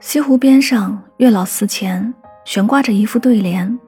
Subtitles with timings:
[0.00, 3.78] 西湖边上，月老寺前悬挂着一副对联：“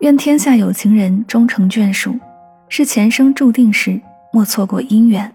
[0.00, 2.18] 愿天下有情人终成眷属，
[2.70, 4.00] 是前生注定时，
[4.32, 5.30] 莫错过姻缘。”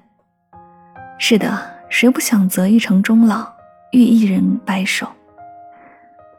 [1.19, 3.47] 是的，谁不想择一城终老，
[3.91, 5.07] 遇一人白首？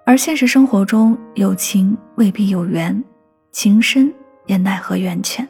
[0.05, 3.01] 而现实生活中，有情未必有缘，
[3.53, 4.13] 情深
[4.47, 5.47] 也奈何缘浅。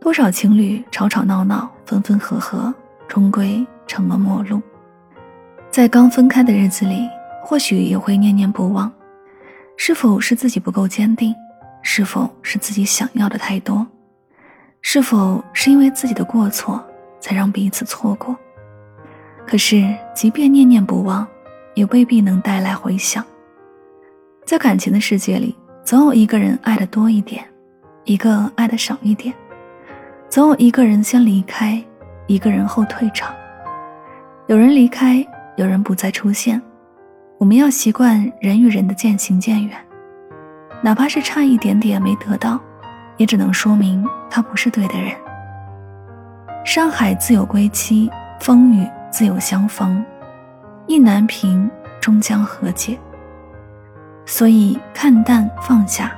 [0.00, 2.72] 多少情侣吵吵闹闹，分分合合，
[3.08, 4.62] 终归成了陌路。
[5.70, 7.08] 在刚分开的日子里，
[7.42, 8.90] 或许也会念念不忘。
[9.76, 11.34] 是否是自己不够坚定？
[11.82, 13.86] 是否是自己想要的太多？
[14.82, 16.84] 是否是因为自己的过错，
[17.20, 18.36] 才让彼此错过？
[19.46, 21.26] 可是，即便念念不忘，
[21.74, 23.24] 也未必能带来回响。
[24.44, 27.44] 在感情的世界里，总有一个人爱的多一点，
[28.04, 29.32] 一个爱的少一点。
[30.28, 31.82] 总有一个人先离开，
[32.26, 33.34] 一个人后退场。
[34.48, 35.24] 有人离开，
[35.58, 36.62] 有人不再出现。
[37.36, 39.76] 我们要习惯人与人的渐行渐远，
[40.80, 42.60] 哪怕是差一点点没得到，
[43.16, 45.12] 也只能说明他不是对的人。
[46.64, 50.04] 山海自有归期，风雨自有相逢，
[50.86, 51.68] 意难平，
[52.00, 52.96] 终将和解。
[54.26, 56.12] 所以看淡放下，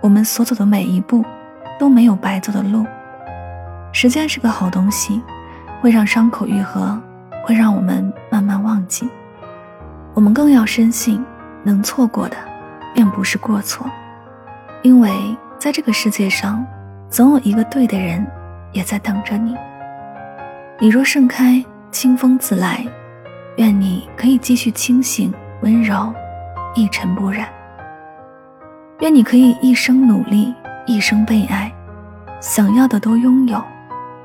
[0.00, 1.24] 我们所走的每一步，
[1.78, 2.84] 都没有白走的路。
[3.92, 5.22] 时间是个好东西，
[5.80, 7.00] 会让伤口愈合，
[7.44, 8.61] 会让我们慢慢
[10.14, 11.24] 我们更要深信，
[11.62, 12.36] 能错过的，
[12.92, 13.86] 便不是过错，
[14.82, 15.10] 因为
[15.58, 16.66] 在这个世界上，
[17.08, 18.26] 总有一个对的人，
[18.72, 19.56] 也在等着你。
[20.78, 22.84] 你若盛开，清风自来。
[23.56, 26.12] 愿你可以继续清醒温柔，
[26.74, 27.48] 一尘不染。
[29.00, 30.54] 愿你可以一生努力，
[30.86, 31.72] 一生被爱，
[32.40, 33.62] 想要的都拥有。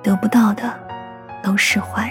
[0.02, 0.74] 得不到的，
[1.44, 2.09] 都释怀。